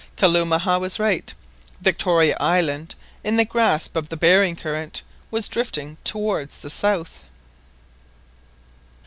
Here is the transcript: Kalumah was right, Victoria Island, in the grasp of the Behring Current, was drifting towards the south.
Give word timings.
Kalumah 0.17 0.79
was 0.79 0.97
right, 0.97 1.31
Victoria 1.79 2.35
Island, 2.39 2.95
in 3.23 3.37
the 3.37 3.45
grasp 3.45 3.95
of 3.95 4.09
the 4.09 4.17
Behring 4.17 4.55
Current, 4.55 5.03
was 5.29 5.47
drifting 5.47 5.97
towards 6.03 6.57
the 6.57 6.71
south. 6.71 7.25